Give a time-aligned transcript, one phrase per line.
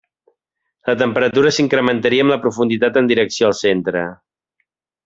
[0.89, 4.05] La temperatura s'incrementaria amb la profunditat en direcció al centre.